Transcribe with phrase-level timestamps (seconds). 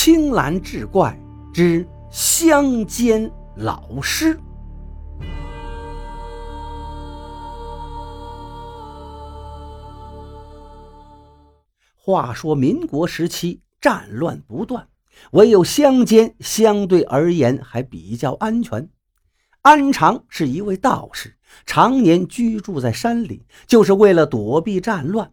[0.00, 1.18] 青蓝志怪
[1.52, 4.38] 之乡间老尸。
[11.96, 14.86] 话说民国时期战乱不断，
[15.32, 18.88] 唯有乡间相对而言还比较安全。
[19.62, 21.34] 安常是一位道士，
[21.66, 25.32] 常年居住在山里，就是为了躲避战乱。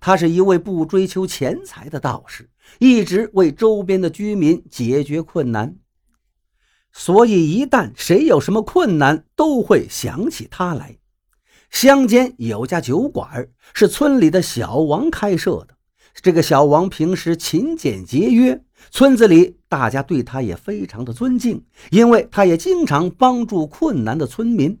[0.00, 5.76] 他是一位不追求钱财的道士，一直为周边的居民解决困难，
[6.92, 10.98] 所以一旦谁有什么困难，都会想起他来。
[11.70, 15.76] 乡间有家酒馆，是村里的小王开设的。
[16.20, 24.78] 这个小王平时勤俭节约，村子里大家对他也非常的尊敬，因为他也经常帮助困难的村民。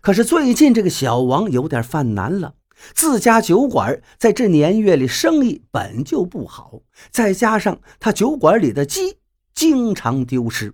[0.00, 2.54] 可是最近这个小王有点犯难了，
[2.94, 6.80] 自家酒馆在这年月里生意本就不好，
[7.10, 9.18] 再加上他酒馆里的鸡
[9.54, 10.72] 经常丢失，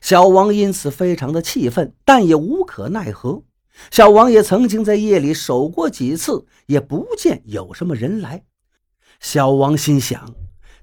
[0.00, 3.42] 小王因此非常的气愤，但也无可奈何。
[3.90, 8.44] 小王也曾经在夜里守过几次，也不见有什么人来。
[9.20, 10.34] 小王心想，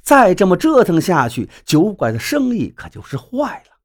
[0.02, 3.78] 再这么折腾下去，酒馆的生意可就是坏了。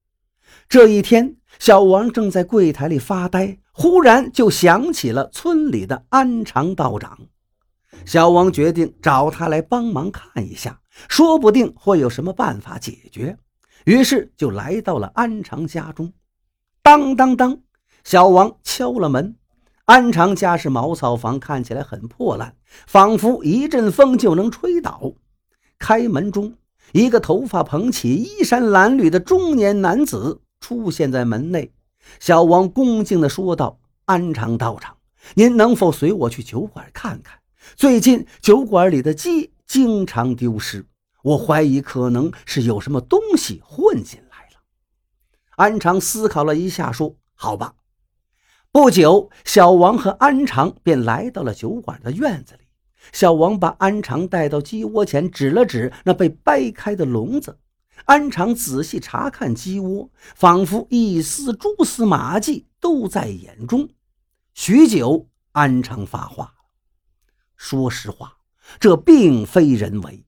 [0.68, 7.18] 这一天，小王正在柜台里发呆，忽然就想起了村里的安常道长。
[8.04, 13.36] 小王决定找他来帮忙看一下，说不定会有什么办法解决。
[13.84, 16.12] 于是就来到了安常家中。
[16.82, 17.58] 当当当，
[18.04, 19.36] 小王敲了门。
[19.86, 25.12] 安常家是茅草房，看起来很破烂，仿佛一阵风就能吹倒。
[25.78, 26.54] 开门中，
[26.92, 31.72] 一个头发蓬起、衣衫褴褛的中年男子出现在门内。
[32.18, 34.96] 小王恭敬地说道：“安常道长，
[35.34, 37.38] 您能否随我去酒馆看看？
[37.76, 40.84] 最近酒馆里的鸡经常丢失，
[41.22, 44.60] 我怀疑可能是有什么东西混进来了。”
[45.54, 47.74] 安常思考了一下，说：“好吧。”
[48.72, 52.62] 不久，小王和安常便来到了酒馆的院子里。
[53.12, 57.56] 小王把安常带到鸡窝前，指了指那被掰开的笼子。
[58.04, 63.88] 安常仔细查看鸡窝，仿佛一丝蛛丝马迹都在眼中。
[64.54, 66.54] 许久，安常发话
[67.56, 68.38] ：“说实话，
[68.78, 70.24] 这并非人为。”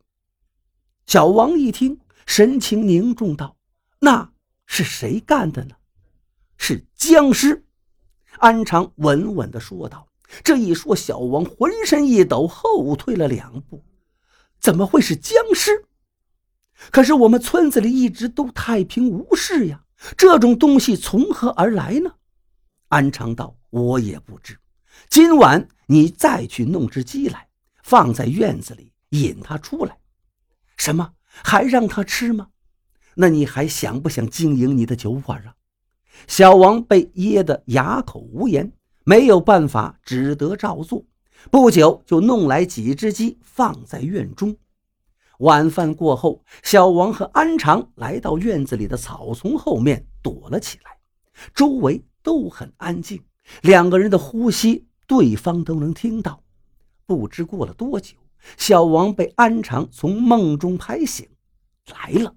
[1.06, 3.56] 小王一听，神情凝重道
[4.00, 4.32] ：“那
[4.66, 5.76] 是谁干的呢？
[6.56, 7.64] 是僵尸。”
[8.38, 10.08] 安常稳稳地说道
[10.44, 13.84] ：“这一说，小王浑身一抖，后退了两步。
[14.60, 15.86] 怎么会是僵尸？
[16.90, 19.82] 可是我们村子里一直都太平无事呀，
[20.16, 22.12] 这种东西从何而来呢？”
[22.88, 24.58] 安常道：“我也不知。
[25.08, 27.48] 今晚你再去弄只鸡来，
[27.82, 29.98] 放在院子里，引它出来。
[30.76, 31.12] 什么？
[31.44, 32.48] 还让它吃吗？
[33.14, 35.54] 那你还想不想经营你的酒馆啊？”
[36.26, 38.72] 小王被噎得哑口无言，
[39.04, 41.04] 没有办法，只得照做。
[41.50, 44.56] 不久，就弄来几只鸡放在院中。
[45.38, 50.98] 晚饭过后，小王和安常来到院子里的草丛后面躲了起来，
[51.54, 53.22] 周围都很安静，
[53.62, 56.42] 两个人的呼吸对方都能听到。
[57.06, 58.16] 不知过了多久，
[58.56, 61.28] 小王被安常从梦中拍醒，
[61.86, 62.34] 来了。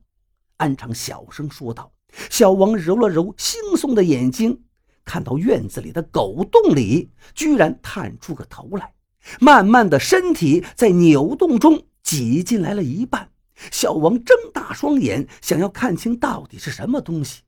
[0.57, 1.91] 安常小声说道。
[2.29, 4.63] 小王揉了揉惺忪的眼睛，
[5.03, 8.93] 看到院子里的狗洞里居然探出个头来，
[9.39, 13.29] 慢慢的身体在扭动中挤进来了一半。
[13.71, 17.41] 小王睁大双眼，想要看清到底是什么东西。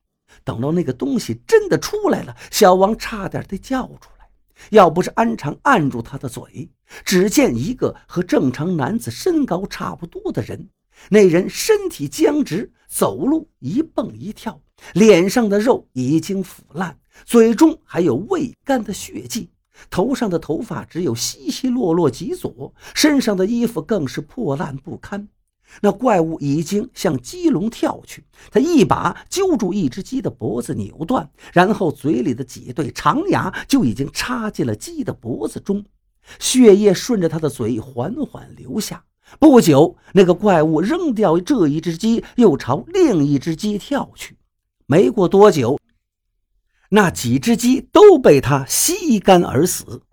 [0.43, 4.29] 等到那个东西真的出来了，小王差点得叫出来。
[4.69, 6.69] 要不是安常按住他的嘴，
[7.03, 10.69] 只见一个和正常男子身高差不多的人。
[11.09, 14.61] 那人身体僵直，走路一蹦一跳，
[14.93, 19.49] 脸上的肉已经腐烂，嘴中还有未干的血迹，
[19.89, 25.27] 头上的头发只有稀稀落落几撮，身上的衣服更是破烂不堪。
[25.81, 35.83] 那怪物已经向鸡笼跳去，他一把揪住一只鸡的脖子，扭断，然后嘴里的几对长牙就已经插进了鸡的脖子中，
[36.37, 39.03] 血液顺着他的嘴缓缓流下。
[39.39, 44.37] 不久，那个怪物扔掉这一只鸡，又朝另一只鸡跳去。
[44.85, 45.79] 没过多久，
[46.95, 50.03] 那几只鸡都被他吸干而死。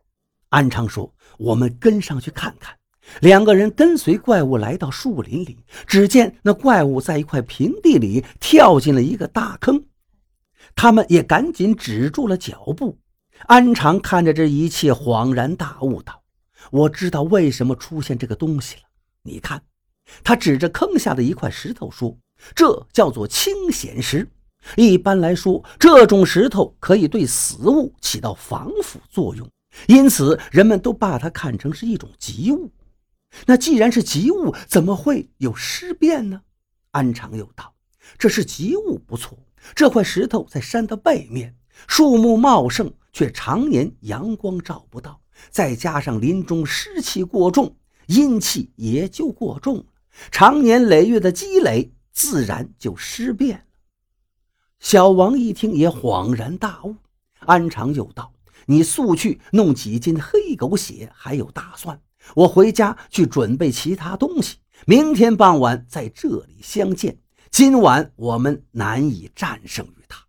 [0.49, 2.75] 安昌说：“我们跟上去看看。”
[3.21, 9.85] 两个人跟随怪物来到树林里，只见那怪物在一块平地里跳进了一个大坑。
[10.75, 12.99] 他们也赶紧止住了脚步。
[13.41, 16.23] 安常看着这一切，恍然大悟道
[16.73, 18.83] ：“我知道为什么出现这个东西了。”
[19.23, 19.62] 你看，
[20.25, 22.17] 他指着坑下的一块石头说
[22.56, 24.26] ：“这叫做清显石。
[24.77, 29.49] 一般来说，这种石头可以对死物起到防腐作用，
[29.89, 32.71] 因此人们都把它看成是一种吉物。
[33.47, 36.43] 那既然是吉物，怎么会有尸变呢？
[36.91, 37.73] 安常有道
[38.19, 39.39] ：“这是吉物不错，
[39.75, 41.55] 这块石头在山的背面，
[41.87, 45.21] 树木茂盛，却常年阳光照不到，
[45.51, 47.77] 再加上林中湿气过重，
[48.07, 49.85] 阴气也就过重了，
[50.33, 53.65] 常年累月的积累，自然就尸变。”
[54.81, 56.97] 小王一听也恍然大悟，
[57.41, 58.32] 安常又道
[58.65, 62.00] ：“你速去弄几斤黑狗血，还有大蒜，
[62.35, 64.56] 我回家去准备其他东西，
[64.87, 67.19] 明天傍晚在这里相见。
[67.50, 70.25] 今晚我们难以战胜于他。”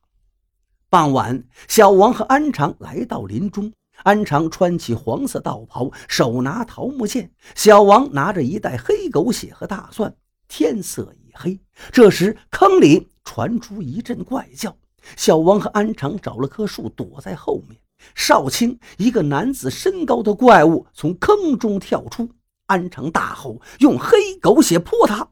[0.89, 3.71] 傍晚，小王和安常来到林中，
[4.03, 10.13] 安常穿起黄色道袍，手拿桃木剑，小王拿着一袋黑狗血和大蒜。
[10.49, 11.57] 天色已黑，
[11.93, 13.07] 这时坑里。
[13.23, 14.75] 传出一阵怪叫，
[15.15, 17.79] 小王和安常找了棵树躲在后面。
[18.15, 22.29] 少卿，一个男子身高的怪物从坑中跳出，
[22.65, 25.29] 安常大吼：“用黑狗血泼他！”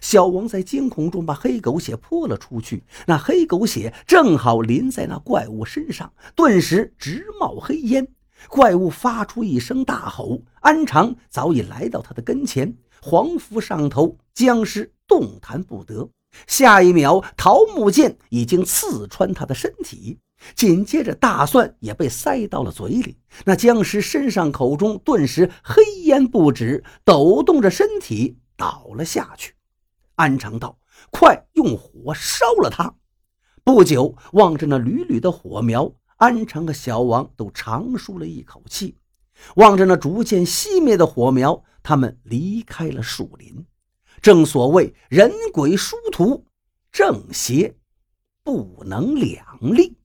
[0.00, 8.06] 小王在惊恐中把黑狗血泼了出去，那黑狗血正好淋在那怪物身上，顿时直冒黑烟。
[8.48, 16.08] 怪物发出一声大吼，安常早已来到他的跟前，黄符上头，僵尸动弹不得。
[16.46, 20.18] 下一秒，桃木剑已经刺穿他的身体，
[20.54, 23.18] 紧接着大蒜也被塞到了嘴里。
[23.44, 29.54] 那僵尸身上口中顿时黑烟不止，抖动着身体倒了下去。
[30.16, 30.78] 安常道
[31.10, 32.94] ：“快用火烧了他！”
[33.64, 38.96] 不久，望着那缕缕的火苗，安常和小王都长舒了一口气。
[39.56, 43.64] 望着那逐渐熄灭的火苗，他们离开了树林。
[44.22, 46.46] 正所谓人鬼殊途，
[46.92, 47.74] 正邪
[48.44, 49.98] 不能两立。